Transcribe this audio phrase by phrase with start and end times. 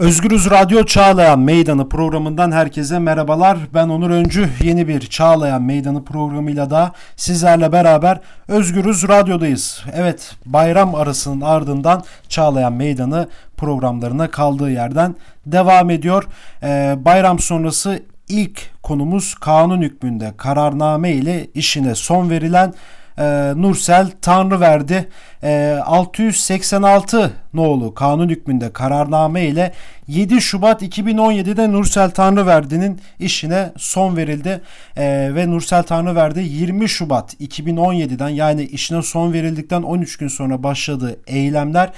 [0.00, 3.58] Özgürüz Radyo Çağlayan Meydanı programından herkese merhabalar.
[3.74, 4.48] Ben Onur Öncü.
[4.62, 9.84] Yeni bir Çağlayan Meydanı programıyla da sizlerle beraber Özgürüz Radyo'dayız.
[9.94, 15.16] Evet bayram arasının ardından Çağlayan Meydanı programlarına kaldığı yerden
[15.46, 16.24] devam ediyor.
[16.62, 22.74] Ee, bayram sonrası ilk konumuz kanun hükmünde kararname ile işine son verilen
[23.18, 25.08] e, Nursel Tanrıverdi
[25.42, 29.72] e, 686 nolu kanun hükmünde kararname ile
[30.08, 34.60] 7 Şubat 2017'de Nursel Tanrıverdi'nin işine son verildi.
[34.96, 41.20] E, ve Nursel Tanrıverdi 20 Şubat 2017'den yani işine son verildikten 13 gün sonra başladığı
[41.26, 41.92] eylemler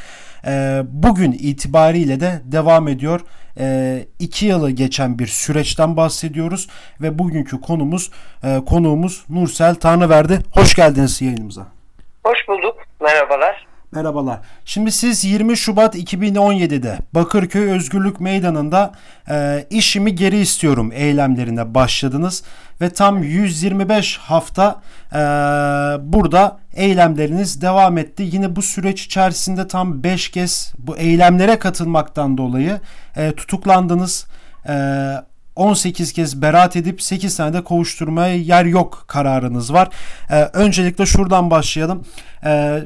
[0.46, 3.20] e, bugün itibariyle de devam ediyor.
[3.58, 6.68] E, iki yılı geçen bir süreçten bahsediyoruz
[7.00, 8.10] ve bugünkü konumuz
[8.44, 10.38] e, konuğumuz Nursel Tanrıverdi.
[10.54, 11.66] Hoş geldiniz yayınımıza.
[12.24, 12.76] Hoş bulduk.
[13.00, 13.71] Merhabalar.
[13.94, 14.40] Merhabalar.
[14.64, 18.92] Şimdi siz 20 Şubat 2017'de Bakırköy Özgürlük Meydanı'nda
[19.30, 22.42] e, işimi geri istiyorum eylemlerine başladınız
[22.80, 24.80] ve tam 125 hafta
[25.12, 25.18] e,
[26.12, 28.28] burada eylemleriniz devam etti.
[28.32, 32.80] Yine bu süreç içerisinde tam 5 kez bu eylemlere katılmaktan dolayı
[33.16, 34.26] e, tutuklandınız.
[34.68, 34.72] E,
[35.56, 39.88] 18 kez beraat edip 8 tane de kovuşturmaya yer yok kararınız var.
[40.30, 42.04] Ee, öncelikle şuradan başlayalım.
[42.46, 42.78] Ee,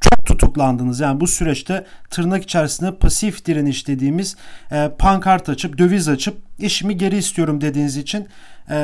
[0.00, 1.00] çok tutuklandınız.
[1.00, 4.36] Yani bu süreçte tırnak içerisinde pasif direniş dediğimiz
[4.72, 8.28] e, pankart açıp, döviz açıp işimi geri istiyorum dediğiniz için
[8.70, 8.76] e,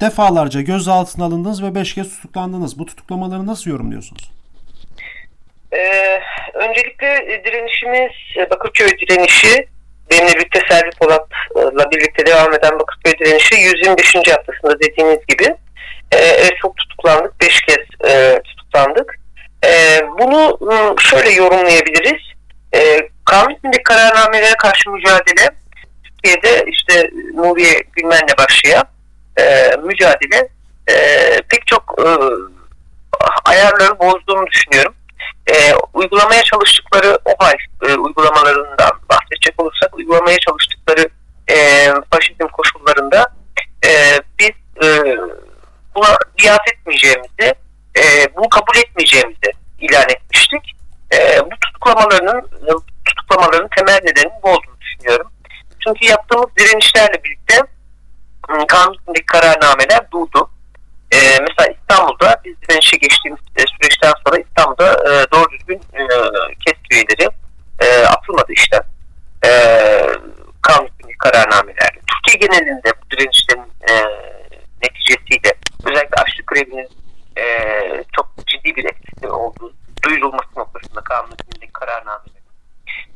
[0.00, 2.78] defalarca gözaltına alındınız ve 5 kez tutuklandınız.
[2.78, 4.30] Bu tutuklamaları nasıl yorumluyorsunuz?
[5.72, 6.20] Ee,
[6.54, 8.10] öncelikle direnişimiz
[8.50, 9.68] Bakırköy direnişi
[10.10, 14.14] benimle birlikte Selvi Polat'la birlikte devam eden Bakırköy direnişi 125.
[14.14, 15.56] haftasında dediğiniz gibi
[16.14, 17.40] e, çok tutuklandık.
[17.40, 19.18] 5 kez e, tutuklandık.
[19.64, 20.58] E, bunu
[20.98, 22.22] şöyle yorumlayabiliriz.
[22.74, 25.48] E, kanun kararnamelere karşı mücadele
[26.04, 28.84] Türkiye'de işte Nuriye Gülmen'le başlayan
[29.40, 30.48] e, mücadele
[30.90, 30.96] e,
[31.48, 32.08] pek çok e,
[33.44, 34.94] ayarları bozduğunu düşünüyorum.
[35.46, 37.54] E, uygulamaya çalıştıkları o hal
[37.88, 39.60] e, uygulamalarından bahsedecek
[40.28, 41.08] uygulamaya çalıştıkları
[41.50, 41.56] e,
[42.10, 43.26] faşizm koşullarında
[43.84, 43.90] e,
[44.38, 45.16] biz e,
[45.94, 47.54] buna biat etmeyeceğimizi,
[47.98, 48.02] e,
[48.36, 50.76] bunu kabul etmeyeceğimizi ilan etmiştik.
[51.12, 52.48] E, bu tutuklamalarının
[53.04, 55.30] tutuklamaların temel nedeni bu olduğunu düşünüyorum.
[55.86, 57.56] Çünkü yaptığımız direnişlerle birlikte
[58.68, 60.50] kanundaki kararnameler durdu.
[61.12, 66.02] E, mesela İstanbul'da biz direnişe geçtiğimiz e, süreçten sonra İstanbul'da e, doğru düzgün e,
[66.66, 67.30] KES üyeleri
[67.80, 68.80] e, atılmadı işte
[69.44, 69.50] e,
[71.32, 72.00] kararnamelerle.
[72.12, 73.94] Türkiye genelinde bu direnişlerin e,
[74.82, 75.52] neticesiyle
[75.84, 76.88] özellikle açlık grevinin
[77.38, 77.44] e,
[78.16, 79.74] çok ciddi bir etkisi olduğu
[80.04, 82.44] duyurulması noktasında kanundaki kararnamelerin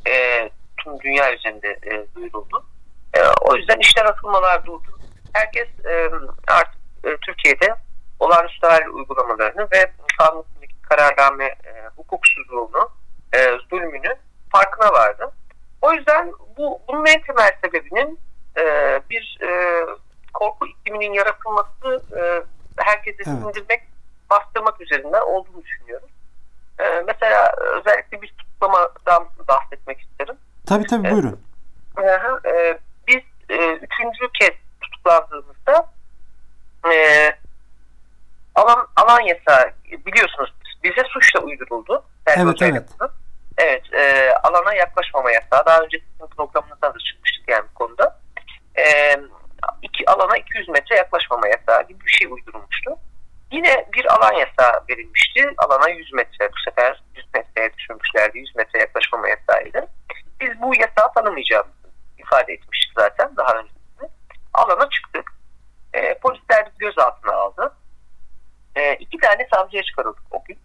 [0.09, 0.51] e,
[0.85, 2.67] tüm dünya üzerinde e, duyuruldu.
[3.15, 4.99] E, o yüzden işler atılmalar durdu.
[5.33, 6.11] Herkes e,
[6.49, 7.75] artık e, Türkiye'de
[8.21, 12.91] olağanüstü hal uygulamalarını ve kanundaki kararname e, hukuksuzluğunu,
[13.35, 13.39] e,
[13.71, 14.15] zulmünü
[14.53, 15.33] farkına vardı.
[15.83, 18.19] O yüzden bu bunun en temel sebebinin
[18.57, 18.65] e,
[19.11, 19.51] bir e,
[20.93, 22.43] ikliminin yaratılması, e,
[22.77, 23.27] herkese evet.
[23.27, 23.83] sindirmek,
[24.31, 26.09] bastırmak üzerinden olduğunu düşünüyorum.
[26.79, 30.37] E, mesela özellikle bir tutuklamadan bahsetmek isterim.
[30.67, 31.41] Tabii tabii buyurun.
[31.99, 32.07] E,
[32.51, 35.87] e, biz e, üçüncü kez tutuklandığımızda
[36.93, 36.95] e,
[38.55, 39.73] alan, alan yasağı
[40.07, 40.55] biliyorsunuz
[40.85, 42.05] bize suçla uyduruldu.
[42.27, 42.39] Evet.
[43.59, 45.67] Evet e, alana yaklaşmama yasağı.
[45.67, 48.19] Daha önce sizin programınızda da çıkmıştık yani bu konuda.
[48.79, 49.17] E,
[49.83, 52.91] iki, alana 200 metre yaklaşmama yasağı gibi bir şey uydurulmuştu.
[53.53, 55.51] Yine bir alan yasağı verilmişti.
[55.59, 58.39] Alana 100 metre bu sefer 100 metreye düşürmüşlerdi.
[58.39, 59.87] 100 metre yaklaşmama yasağıydı.
[60.41, 64.09] Biz bu yasağı tanımayacağımızı ifade etmiştik zaten daha öncesinde.
[64.55, 65.33] Alana çıktık.
[65.95, 67.77] E, polisler gözaltına aldı.
[68.77, 70.59] E, iki tane savcıya çıkarıldık o gün.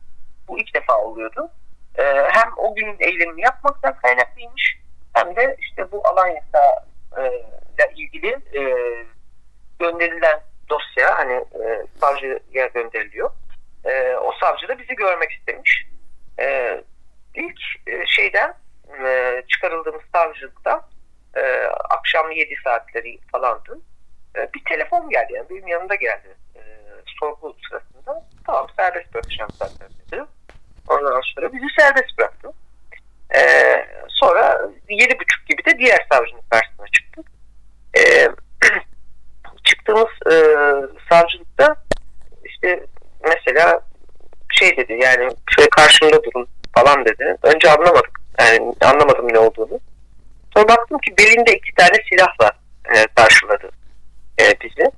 [0.48, 1.52] Bu ilk defa oluyordu.
[1.98, 4.78] E, hem o günün eylemini yapmaktan kaynaklıymış
[5.14, 8.62] hem de işte bu alan ile ilgili e,
[9.80, 13.30] gönderilen dosya hani e, savcıya gönderiliyor.
[13.86, 15.86] E, o savcı da bizi görmek istemiş.
[16.40, 16.78] E,
[17.36, 18.54] ilk e, şeyden
[19.06, 20.90] e, çıkarıldığımız savcılıkta
[21.36, 21.42] e,
[21.90, 23.80] akşam 7 saatleri falandı.
[24.36, 26.62] E, bir telefon geldi yani benim yanımda geldi e,
[27.20, 28.26] sorgu sırasında.
[28.46, 30.24] Tamam serbest bırakacağım zaten dedi.
[30.88, 32.54] Ondan sonra bizi serbest bıraktı.
[33.36, 33.42] E,
[34.08, 37.26] sonra yedi buçuk gibi de diğer savcının karşısına çıktık.
[37.98, 38.30] E,
[39.88, 40.36] çıktığımız e,
[41.10, 41.76] savcılıkta
[42.46, 42.84] işte
[43.24, 43.82] mesela
[44.54, 47.38] şey dedi yani şöyle karşımda durun falan dedi.
[47.44, 48.20] Önce anlamadık.
[48.40, 49.80] Yani anlamadım ne olduğunu.
[50.54, 52.52] Sonra baktım ki belinde iki tane silahla
[52.96, 53.70] e, karşıladı
[54.42, 54.92] e, bizi.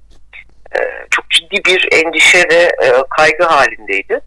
[0.75, 0.79] E,
[1.11, 2.87] çok ciddi bir endişe ve e,
[3.17, 4.19] kaygı halindeydi.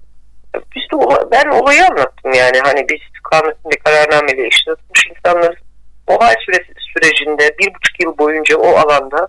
[0.55, 3.01] Biz de ola, ben olayı anlattım yani hani biz
[3.31, 5.59] kanununda kararnameyle işte tutmuş insanlarız.
[6.07, 9.29] Olay süresi, sürecinde bir buçuk yıl boyunca o alanda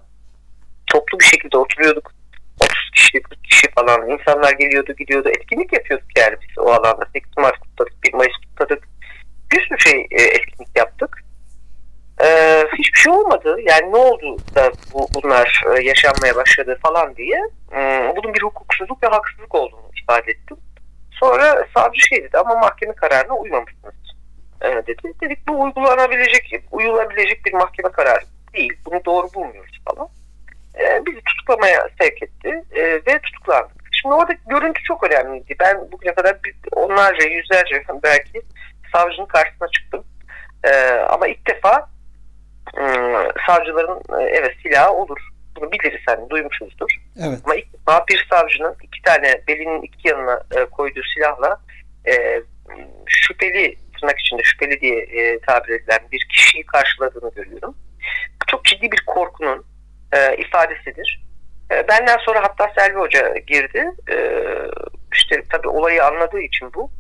[0.93, 2.11] toplu bir şekilde oturuyorduk.
[2.61, 5.29] 30 kişi, 40 kişi falan insanlar geliyordu gidiyordu.
[5.29, 7.05] Etkinlik yapıyorduk yani biz o alanda.
[7.13, 8.87] 8 Mart kutladık, 1 Mayıs kutladık.
[9.51, 11.23] Bir sürü şey e, etkinlik yaptık.
[12.23, 13.57] Ee, hiçbir şey olmadı.
[13.63, 17.39] Yani ne oldu da bu, bunlar e, yaşanmaya başladı falan diye.
[17.69, 20.57] Hmm, bunun bir hukuksuzluk ve haksızlık olduğunu ifade ettim.
[21.19, 23.93] Sonra savcı şey dedi ama mahkeme kararına uymamışsınız
[24.61, 25.13] e, dedi.
[25.21, 28.73] Dedik bu uygulanabilecek, uyulabilecek bir mahkeme kararı değil.
[28.85, 30.09] Bunu doğru bulmuyoruz falan.
[30.79, 33.83] E, bizi tutuklamaya sevk etti e, ve tutuklandık.
[34.01, 35.55] Şimdi orada görüntü çok önemliydi.
[35.59, 36.37] Ben bugüne kadar
[36.71, 38.41] onlarca, yüzlerce belki
[38.95, 40.03] savcının karşısına çıktım.
[40.63, 41.89] E, ama ilk defa
[42.77, 42.83] e,
[43.47, 45.17] savcıların e, evet silahı olur.
[45.55, 46.91] Bunu biliriz hani duymuşuzdur.
[47.27, 47.39] Evet.
[47.45, 51.61] Ama ilk defa bir savcının iki tane belinin iki yanına e, koyduğu silahla
[52.07, 52.41] e,
[53.07, 57.77] şüpheli tırnak içinde şüpheli diye e, tabir edilen bir kişiyi karşıladığını görüyorum.
[58.47, 59.65] Çok ciddi bir korkunun
[60.15, 61.24] e, ifadesidir.
[61.71, 63.92] E, benden sonra hatta Selvi Hoca girdi.
[64.12, 64.15] E,
[65.13, 66.92] işte tabii olayı anladığı için bu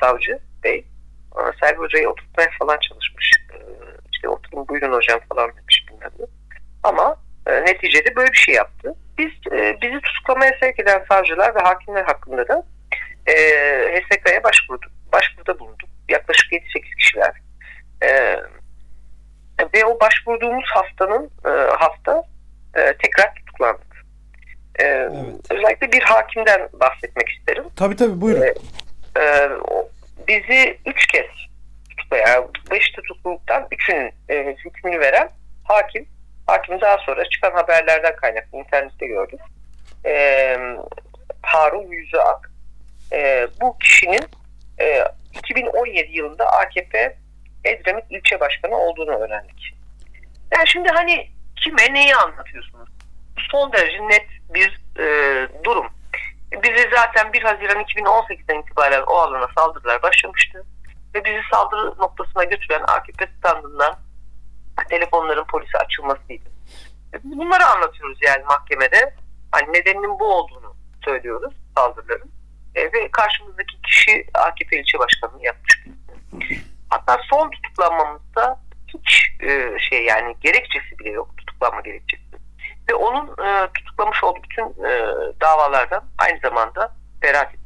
[0.00, 0.84] savcı bey.
[1.32, 3.32] Ama Selvi Hoca'yı oturtmaya falan çalışmış.
[3.52, 3.56] E,
[4.12, 6.26] işte oturun buyurun hocam falan demiş bilmem ne.
[6.82, 7.16] Ama
[7.46, 8.94] e, neticede böyle bir şey yaptı.
[9.18, 12.62] Biz e, bizi tutuklamaya sevk eden savcılar ve hakimler hakkında da
[13.26, 13.34] e,
[13.94, 14.92] HSK'ya başvurduk.
[15.12, 15.88] Başvuruda bulunduk.
[16.08, 17.32] Yaklaşık 7-8 kişiler.
[18.02, 18.36] E,
[19.74, 22.22] ve o başvurduğumuz haftanın e, hafta
[22.74, 24.04] e, tekrar tutuklandık.
[24.80, 25.10] E, evet.
[25.50, 27.64] Özellikle bir hakimden bahsetmek isterim.
[27.76, 28.42] Tabii tabii buyurun.
[28.42, 28.54] E,
[29.20, 29.50] e,
[30.28, 31.26] bizi üç kez
[31.90, 35.30] tutuklayan, beş tutukluluktan üçünün e, hükmünü veren
[35.64, 36.06] hakim.
[36.46, 39.40] Hakim daha sonra çıkan haberlerden kaynaklı internette gördük.
[40.04, 40.56] E,
[41.42, 42.50] Harun Yüzüak.
[43.12, 44.24] E, bu kişinin
[44.80, 45.04] e,
[45.38, 47.16] 2017 yılında AKP
[47.64, 49.74] Edremit ilçe başkanı olduğunu öğrendik.
[50.54, 52.88] Yani şimdi hani kime neyi anlatıyorsunuz?
[53.50, 55.97] Son derece net bir e, durum.
[56.52, 60.64] Bizi zaten 1 Haziran 2018'den itibaren o alana saldırılar başlamıştı.
[61.14, 63.98] Ve bizi saldırı noktasına götüren AKP standından
[64.88, 66.44] telefonların polise açılmasıydı.
[67.24, 69.14] Bunları anlatıyoruz yani mahkemede.
[69.52, 72.30] Hani nedeninin bu olduğunu söylüyoruz saldırıların.
[72.74, 75.84] E, ve karşımızdaki kişi AKP ilçe başkanı yapmış.
[76.90, 82.27] Hatta son tutuklanmamızda hiç e, şey yani gerekçesi bile yok tutuklanma gerekçesi.
[82.90, 87.60] Ve onun e, tutuklamış olduğu bütün e, davalardan aynı zamanda beraat ettik.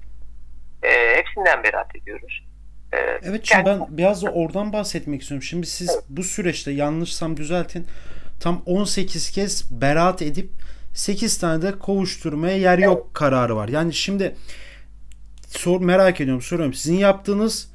[0.82, 2.44] E, hepsinden beraat ediyoruz.
[2.92, 5.42] E, evet şimdi ben biraz da oradan bahsetmek istiyorum.
[5.42, 6.04] Şimdi siz evet.
[6.08, 7.86] bu süreçte yanlışsam düzeltin
[8.40, 10.50] tam 18 kez beraat edip
[10.94, 12.84] 8 tane de kovuşturmaya yer evet.
[12.84, 13.68] yok kararı var.
[13.68, 14.36] Yani şimdi
[15.46, 16.74] sor merak ediyorum soruyorum.
[16.74, 17.72] Sizin yaptığınız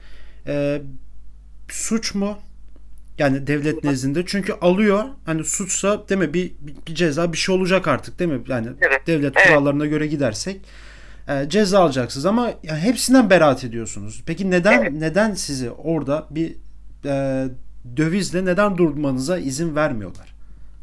[0.47, 0.81] e,
[1.69, 2.37] suç mu?
[3.17, 4.25] Yani devlet nezdinde.
[4.25, 8.41] Çünkü alıyor hani suçsa değil mi bir, bir ceza bir şey olacak artık değil mi?
[8.47, 9.07] Yani evet.
[9.07, 9.47] devlet evet.
[9.47, 10.61] kurallarına göre gidersek
[11.29, 14.23] e, ceza alacaksınız ama yani hepsinden beraat ediyorsunuz.
[14.27, 14.91] Peki neden evet.
[14.91, 16.55] neden sizi orada bir
[17.05, 17.45] e,
[17.97, 20.33] dövizle neden durmanıza izin vermiyorlar?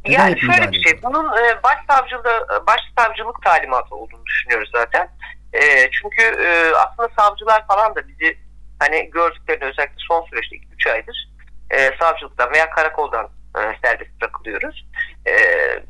[0.06, 1.02] Neden yani şöyle bir şey.
[1.02, 5.08] Bunun e, başsavcılığı başsavcılık talimatı olduğunu düşünüyoruz zaten.
[5.52, 8.38] E, çünkü e, aslında savcılar falan da bizi
[8.78, 11.33] hani gördüklerini özellikle son süreçte 2-3 aydır
[11.74, 13.28] e, savcılıktan veya karakoldan
[13.58, 14.86] e, serbest bırakılıyoruz.
[15.26, 15.32] E,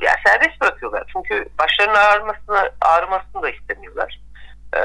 [0.00, 1.05] yani serbest bırakıyorlar.
[1.12, 4.21] Çünkü başlarının ağrımasını, ağrımasını da istemiyorlar.
[4.76, 4.81] E,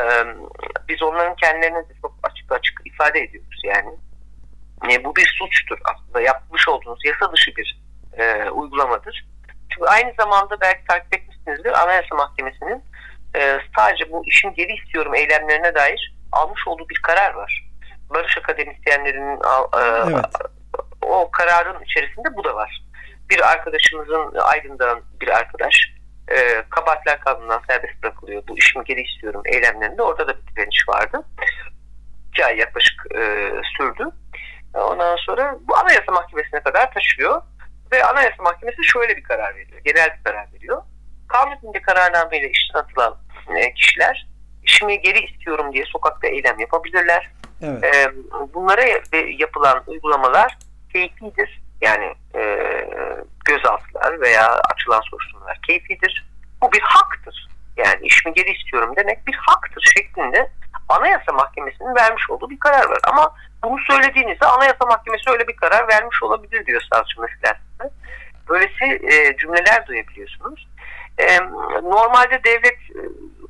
[0.88, 3.90] biz onların kendilerine de çok açık açık ifade ediyoruz yani.
[4.92, 6.22] E, bu bir suçtur aslında.
[6.22, 7.82] Yapmış olduğunuz yasa dışı bir
[8.18, 9.26] e, uygulamadır.
[9.70, 12.84] Çünkü aynı zamanda belki takip etmişsinizdir Anayasa Mahkemesi'nin
[13.36, 17.70] e, sadece bu işin geri istiyorum eylemlerine dair almış olduğu bir karar var.
[18.10, 20.26] Barış akademisyenlerinin e, evet.
[21.02, 22.84] O kararın içerisinde bu da var.
[23.30, 25.76] Bir arkadaşımızın Aydın'dan bir arkadaş
[26.28, 28.44] e, kabahatler kanunundan serbest bırakılıyor.
[28.48, 30.02] Bu işimi geri istiyorum eylemlerinde.
[30.02, 31.24] Orada da bir direniş vardı.
[32.30, 34.10] İki ay yaklaşık e, sürdü.
[34.74, 37.42] Ondan sonra bu Anayasa Mahkemesi'ne kadar taşıyor.
[37.92, 39.82] Ve Anayasa Mahkemesi şöyle bir karar veriyor.
[39.86, 40.82] Genel bir karar veriyor.
[41.28, 43.18] Kanun hükmünde kararnameyle işten atılan
[43.56, 44.28] e, kişiler
[44.64, 47.32] işimi geri istiyorum diye sokakta eylem yapabilirler.
[47.62, 47.84] Evet.
[47.84, 48.12] E,
[48.54, 48.82] bunlara
[49.40, 50.58] yapılan uygulamalar
[50.94, 51.62] keyfidir.
[51.82, 52.42] Yani e,
[53.46, 56.26] gözaltılar veya açılan soruşturmalar keyfidir.
[56.62, 57.50] Bu bir haktır.
[57.78, 60.50] yani işimi geri istiyorum demek bir haktır şeklinde
[60.90, 63.00] Anayasa Mahkemesi'nin vermiş olduğu bir karar var.
[63.04, 67.60] Ama bunu söylediğinizde Anayasa Mahkemesi öyle bir karar vermiş olabilir diyor savcı mesela.
[68.50, 70.68] Böylesi e, cümleler duyabiliyorsunuz.
[71.18, 71.40] E,
[71.84, 73.02] normalde devlet e,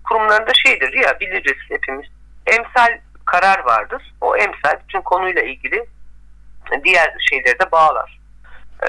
[0.04, 2.08] kurumlarında şeydir ya biliriz hepimiz.
[2.48, 4.14] Emsal karar vardır.
[4.22, 5.86] O emsal bütün konuyla ilgili
[6.84, 8.20] diğer şeyleri de bağlar.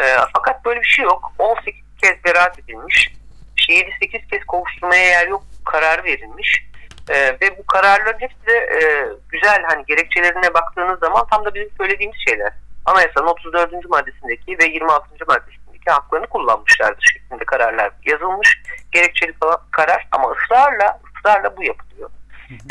[0.00, 1.32] E, fakat böyle bir şey yok.
[1.38, 3.12] 18 kez beraat edilmiş.
[3.68, 6.64] 7-8 kez kovuşturmaya yer yok karar verilmiş.
[7.08, 11.70] E, ve bu kararların hepsi de e, güzel hani gerekçelerine baktığınız zaman tam da bizim
[11.78, 12.52] söylediğimiz şeyler.
[12.84, 13.90] Anayasanın 34.
[13.90, 15.08] maddesindeki ve 26.
[15.28, 18.62] maddesindeki haklarını kullanmışlardır şeklinde kararlar yazılmış.
[18.92, 19.34] Gerekçeli
[19.70, 22.10] karar ama ısrarla ısrarla bu yapılıyor.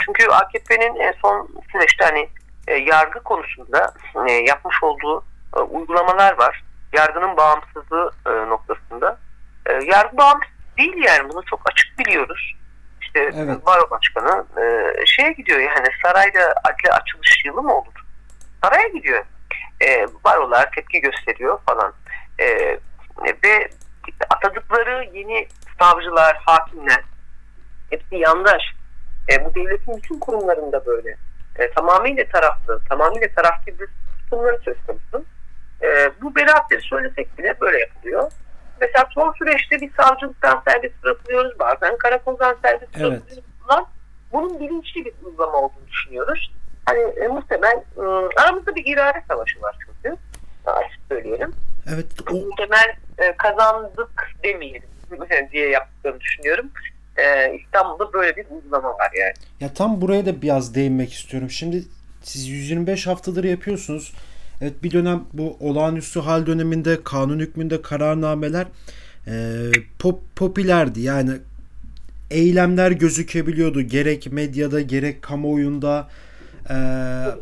[0.06, 2.30] Çünkü AKP'nin en son süreçte hani
[2.70, 3.94] e, yargı konusunda
[4.28, 5.26] e, yapmış olduğu
[5.58, 6.64] e, uygulamalar var.
[6.94, 9.18] Yargının bağımsızlığı e, noktasında.
[9.66, 12.56] E, yargı bağımsız değil yani bunu çok açık biliyoruz.
[13.02, 13.66] İşte evet.
[13.66, 18.06] baro başkanı e, şeye gidiyor yani sarayda adli açılış yılı mı olur?
[18.64, 19.26] Saraya gidiyor.
[19.82, 21.94] E, barolar tepki gösteriyor falan.
[22.40, 22.78] E,
[23.44, 23.70] ve
[24.30, 25.48] atadıkları yeni
[25.80, 27.04] savcılar, hakimler
[27.90, 28.62] hepsi yandaş.
[29.32, 31.18] E, bu devletin bütün kurumlarında böyle.
[31.60, 33.88] E, tamamıyla taraflı, tamamıyla taraflı bir
[34.20, 35.26] tutumları söz konusu.
[35.82, 38.32] E, bu beraatleri söylesek bile böyle yapılıyor.
[38.82, 41.60] Mesela son süreçte bir savcılıktan serbest bırakılıyoruz.
[41.60, 43.12] Bazen karakoldan serbest evet.
[43.12, 43.50] bırakılıyoruz.
[44.32, 46.52] Bunun bilinçli bir uygulama olduğunu düşünüyoruz.
[46.86, 48.02] Hani e, muhtemel e,
[48.42, 50.18] aramızda bir irade savaşı var çünkü.
[50.66, 51.54] Açık söyleyelim.
[51.94, 52.06] Evet.
[52.32, 52.34] O...
[52.34, 54.90] Muhtemel e, kazandık demeyelim
[55.52, 56.72] diye yaptığını düşünüyorum.
[57.26, 59.34] E, İstanbul'da böyle bir uygulama var yani.
[59.60, 61.50] Ya tam buraya da biraz değinmek istiyorum.
[61.50, 61.84] Şimdi
[62.22, 64.14] siz 125 haftadır yapıyorsunuz.
[64.62, 68.68] Evet bir dönem bu olağanüstü hal döneminde kanun hükmünde kararnameler
[69.28, 69.66] e,
[70.00, 71.02] pop, popülerdi.
[71.02, 71.32] Yani
[72.32, 73.82] eylemler gözükebiliyordu.
[73.82, 76.08] Gerek medyada gerek kamuoyunda
[76.70, 76.76] e,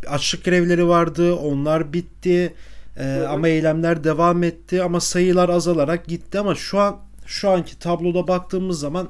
[0.08, 1.36] açlık grevleri vardı.
[1.36, 2.54] Onlar bitti.
[2.98, 8.28] E, ama eylemler devam etti ama sayılar azalarak gitti ama şu an şu anki tabloda
[8.28, 9.10] baktığımız zaman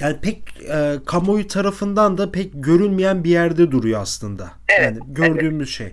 [0.00, 4.50] yani pek e, kamuoyu tarafından da pek görünmeyen bir yerde duruyor aslında.
[4.68, 5.92] Evet, yani gördüğümüz evet.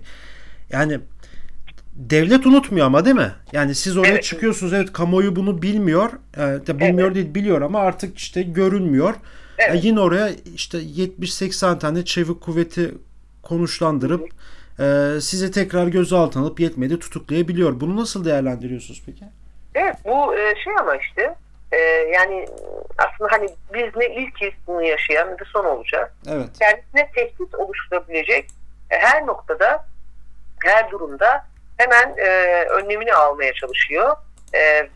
[0.70, 1.00] Yani
[1.94, 3.32] devlet unutmuyor ama değil mi?
[3.52, 4.24] Yani siz oraya evet.
[4.24, 6.10] çıkıyorsunuz evet kamuoyu bunu bilmiyor.
[6.36, 7.14] E, de bilmiyor evet.
[7.14, 9.14] değil biliyor ama artık işte görünmüyor.
[9.58, 9.84] Evet.
[9.84, 12.94] E, yine oraya işte 70-80 tane çevik kuvveti
[13.42, 14.28] konuşlandırıp
[14.80, 17.80] e, sizi tekrar gözaltına alıp yetmedi tutuklayabiliyor.
[17.80, 19.24] Bunu nasıl değerlendiriyorsunuz peki?
[19.74, 21.34] Evet bu e, şey ama işte
[21.72, 21.76] e,
[22.14, 22.46] yani
[22.98, 26.14] aslında hani biz ne ilkiz bunu yaşayan ne de son olacak.
[26.28, 26.46] Evet.
[26.58, 28.50] Kendisine tehdit oluşturabilecek
[28.90, 29.86] e, her noktada
[30.64, 31.46] her durumda
[31.76, 32.28] hemen e,
[32.64, 34.16] önlemini almaya çalışıyor.
[34.54, 34.88] E,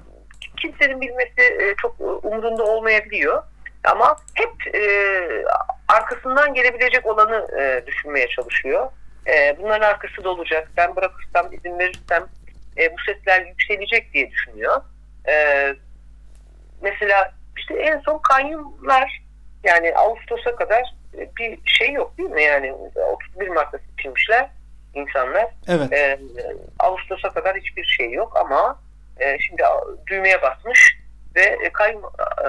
[0.56, 3.42] kimsenin bilmesi e, çok umurunda olmayabiliyor.
[3.84, 4.82] Ama hep e,
[5.88, 8.90] arkasından gelebilecek olanı e, düşünmeye çalışıyor.
[9.26, 10.68] E, bunların arkası da olacak.
[10.76, 12.26] Ben bırakırsam, izin verirsem
[12.78, 14.80] e, bu sesler yükselecek diye düşünüyor.
[15.28, 15.34] E,
[16.82, 19.22] mesela işte en son kanyumlar
[19.64, 20.94] yani Ağustos'a kadar
[21.38, 22.42] bir şey yok değil mi?
[22.42, 24.50] Yani 31 Mart'ta seçilmişler
[24.94, 25.46] insanlar.
[25.68, 25.92] Evet.
[25.92, 26.18] E,
[26.78, 28.80] Ağustos'a kadar hiçbir şey yok ama
[29.20, 29.62] e, şimdi
[30.06, 30.98] düğmeye basmış
[31.36, 32.02] ve e, kayyum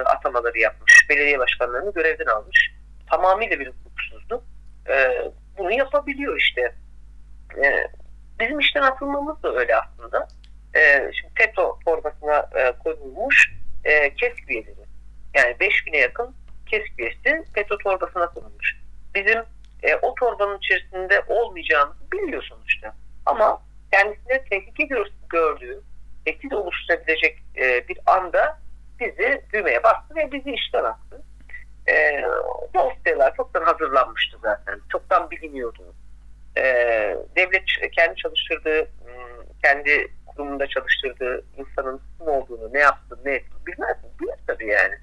[0.04, 1.06] atamaları yapmış.
[1.10, 2.72] Belediye başkanlarını görevden almış.
[3.10, 4.44] Tamamıyla bir hukuksuzluk.
[4.88, 5.22] E,
[5.58, 6.74] bunu yapabiliyor işte.
[7.64, 7.88] E,
[8.40, 10.28] bizim işten atılmamız da öyle aslında.
[10.76, 13.52] E, şimdi TETO torbasına e, koyulmuş
[13.84, 14.84] e, KESK üyeleri.
[15.34, 16.34] Yani 5000'e yakın
[16.66, 18.76] KESK üyesi FETÖ torbasına konulmuş.
[19.14, 19.38] Bizim
[19.82, 22.94] e, o torbanın içerisinde olmayacağımızı biliyor sonuçta.
[23.26, 23.62] Ama
[23.92, 24.88] kendisine tehlike
[25.28, 25.82] gördüğü,
[26.24, 28.58] tehdit oluşturabilecek e, bir anda
[29.00, 31.22] bizi düğmeye bastı ve bizi işten attı.
[31.88, 32.22] E,
[32.74, 34.80] dosyalar çoktan hazırlanmıştı zaten.
[34.92, 35.94] Çoktan biliniyordu.
[36.56, 36.62] E,
[37.36, 38.88] devlet kendi çalıştırdığı,
[39.64, 44.10] kendi kurumunda çalıştırdığı insanın kim olduğunu, ne yaptığını, ne ettiğini bilmez mi?
[44.20, 44.94] Bilir tabii yani.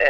[0.00, 0.06] E,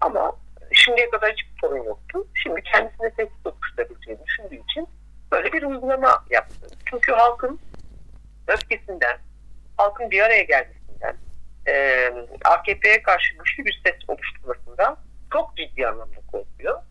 [0.00, 0.36] ama
[0.72, 2.26] şimdiye kadar hiçbir sorun yoktu.
[2.34, 4.88] Şimdi kendisine tehdit oluşturabileceğini düşündüğü için
[5.32, 6.66] böyle bir uygulama yaptı.
[6.90, 7.60] Çünkü halkın
[8.48, 9.18] öfkesinden,
[9.76, 11.16] halkın bir araya gelmesinden,
[11.68, 12.10] e,
[12.44, 14.96] AKP'ye karşı güçlü bir ses oluşturmasından
[15.32, 16.82] çok ciddi anlamda korkuyor.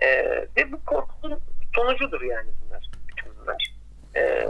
[0.00, 0.08] E,
[0.56, 1.40] ve bu korkunun
[1.76, 2.90] sonucudur yani bunlar.
[3.08, 3.74] Bütün bunlar.
[4.16, 4.48] E,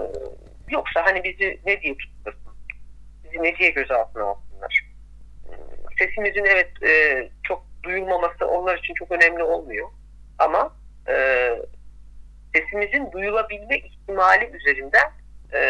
[0.72, 2.52] yoksa hani bizi ne diye tutuyorsun?
[3.24, 4.92] Bizi ne diye gözaltına alsınlar?
[5.98, 9.88] Sesimizin evet e, çok duyulmaması onlar için çok önemli olmuyor.
[10.38, 10.76] Ama
[11.08, 11.48] e,
[12.54, 15.12] sesimizin duyulabilme ihtimali üzerinden
[15.52, 15.60] e,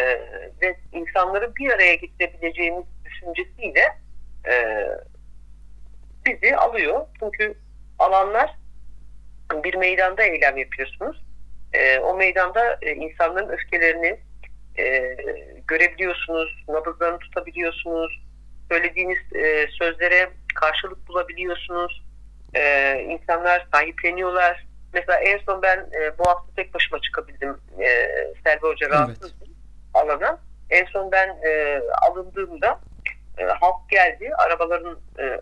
[0.63, 3.99] ve insanları bir araya getirebileceğimiz düşüncesiyle
[4.49, 4.87] e,
[6.27, 7.07] bizi alıyor.
[7.21, 7.55] Çünkü
[7.99, 8.57] alanlar
[9.65, 11.23] bir meydanda eylem yapıyorsunuz.
[11.73, 14.19] E, o meydanda e, insanların öfkelerini
[14.79, 15.17] e,
[15.69, 18.23] görebiliyorsunuz, nabızlarını tutabiliyorsunuz,
[18.71, 22.03] söylediğiniz e, sözlere karşılık bulabiliyorsunuz.
[22.55, 24.67] E, insanlar sahipleniyorlar.
[24.93, 27.57] Mesela en son ben e, bu hafta tek başıma çıkabildim.
[27.81, 27.87] E,
[28.45, 29.35] Selvi Hoca rahatsız
[29.95, 30.39] alana.
[30.71, 32.81] En son ben e, alındığımda
[33.39, 34.31] e, halk geldi.
[34.39, 35.41] Arabaların e,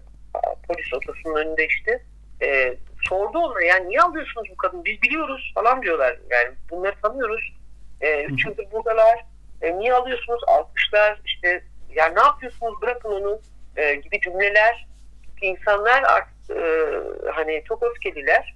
[0.68, 2.02] polis otosunun önünde işte
[2.42, 2.74] e,
[3.08, 6.18] sordu ona yani niye alıyorsunuz bu kadını biz biliyoruz falan diyorlar.
[6.30, 7.59] Yani bunları tanıyoruz.
[8.00, 9.24] E, üç yıldır buradalar.
[9.62, 10.40] E, niye alıyorsunuz?
[10.46, 11.64] Alkışlar işte
[11.94, 13.40] yani ne yapıyorsunuz bırakın onu
[13.76, 14.86] e, gibi cümleler.
[15.24, 16.92] Çünkü insanlar artık e,
[17.32, 18.54] hani çok öfkeliler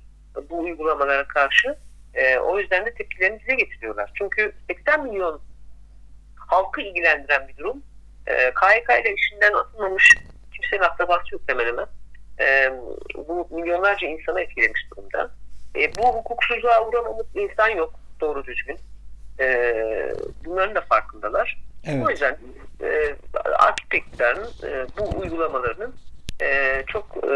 [0.51, 1.77] bu uygulamalara karşı.
[2.15, 4.11] E, o yüzden de tepkilerini dile getiriyorlar.
[4.15, 5.41] Çünkü 80 milyon
[6.37, 7.83] halkı ilgilendiren bir durum.
[8.27, 10.15] E, KYK ile işinden atılmamış
[10.53, 11.87] kimsenin akrabası yok hemen hemen.
[12.41, 12.73] E,
[13.29, 15.31] bu milyonlarca insana etkilemiş durumda.
[15.77, 18.79] E, bu hukuksuzluğa uğramamış insan yok doğru düzgün.
[19.41, 19.47] E,
[20.45, 21.65] bunların da farkındalar.
[21.85, 22.07] Evet.
[22.07, 22.39] O yüzden
[22.83, 23.17] e,
[24.15, 25.95] iktidarının e, bu uygulamalarının
[26.43, 27.33] e, çok e,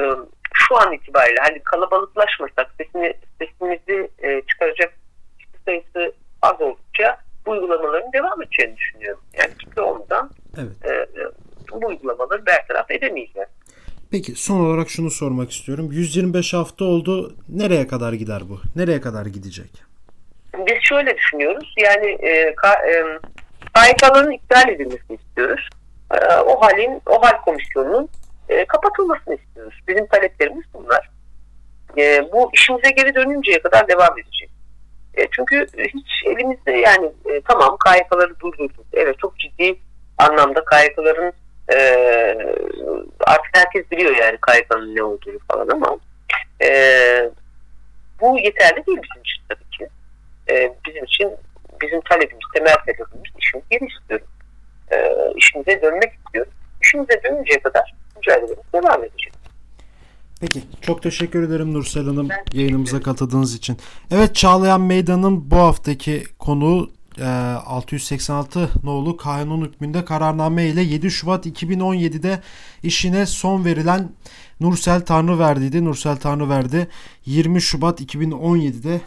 [0.54, 4.92] şu an itibariyle hani kalabalıklaşmasak sesini, sesimizi e, çıkaracak
[5.38, 9.20] kişi sayısı az oldukça bu uygulamaların devam edeceğini düşünüyorum.
[9.38, 10.72] Yani kitle olmadan Evet.
[10.84, 11.24] e, e,
[11.72, 13.48] bu uygulamaları bertaraf edemeyeceğiz.
[14.10, 15.92] Peki son olarak şunu sormak istiyorum.
[15.92, 17.34] 125 hafta oldu.
[17.48, 18.60] Nereye kadar gider bu?
[18.76, 19.87] Nereye kadar gidecek?
[20.88, 21.74] Şöyle düşünüyoruz.
[21.76, 22.92] Yani e, ka, e,
[23.74, 25.68] KYK'ların iptal edilmesini istiyoruz.
[26.14, 28.08] E, o halin, o hal komisyonunun
[28.48, 29.80] e, kapatılmasını istiyoruz.
[29.88, 31.10] Bizim taleplerimiz bunlar.
[31.98, 34.50] E, bu işimize geri dönünceye kadar devam edecek.
[35.14, 38.86] E, çünkü hiç elimizde yani e, tamam KYK'ları durdurduk.
[38.92, 39.78] Evet çok ciddi
[40.18, 41.32] anlamda KYK'ların
[41.74, 41.78] e,
[43.26, 45.98] artık herkes biliyor yani KYK'nın ne olduğunu falan ama
[46.62, 46.70] e,
[48.20, 49.67] bu yeterli değil bizim için tabii.
[50.50, 51.30] E, bizim için
[51.82, 54.26] bizim talebimiz, temel talebimiz işimiz geri istiyorum.
[54.92, 54.96] E,
[55.36, 56.52] işimize dönmek istiyorum.
[56.82, 59.32] İşimize dönünceye kadar mücadelemiz devam edecek.
[60.40, 60.62] Peki.
[60.80, 63.76] Çok teşekkür ederim Nursel Hanım Ben yayınımıza katıldığınız için.
[64.10, 71.46] Evet Çağlayan Meydan'ın bu haftaki konuğu e, 686 nolu kanun hükmünde kararname ile 7 Şubat
[71.46, 72.40] 2017'de
[72.82, 74.12] işine son verilen
[74.60, 75.84] Nursel Tanrıverdi'ydi.
[75.84, 76.88] Nursel Tanrıverdi
[77.26, 79.00] 20 Şubat 2017'de e,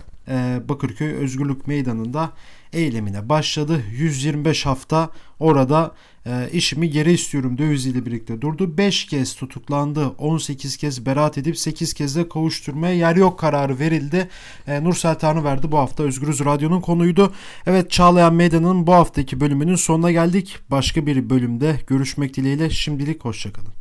[0.69, 2.31] Bakırköy Özgürlük Meydanı'nda
[2.73, 3.84] eylemine başladı.
[3.91, 8.77] 125 hafta orada e, işimi geri istiyorum döviziyle birlikte durdu.
[8.77, 10.07] 5 kez tutuklandı.
[10.07, 14.29] 18 kez beraat edip 8 kez de kavuşturmaya yer yok kararı verildi.
[14.67, 17.34] E, Nursel Tanrıverdi bu hafta Özgürüz Radyo'nun konuydu.
[17.67, 20.60] Evet Çağlayan Meydanı'nın bu haftaki bölümünün sonuna geldik.
[20.71, 23.80] Başka bir bölümde görüşmek dileğiyle şimdilik hoşçakalın.